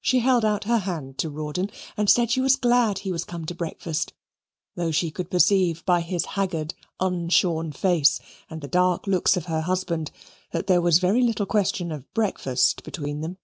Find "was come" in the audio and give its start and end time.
3.10-3.44